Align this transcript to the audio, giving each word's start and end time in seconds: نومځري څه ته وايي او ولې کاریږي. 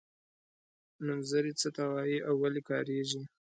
نومځري 1.05 1.53
څه 1.61 1.69
ته 1.75 1.83
وايي 1.91 2.17
او 2.27 2.35
ولې 2.43 2.61
کاریږي. 2.69 3.21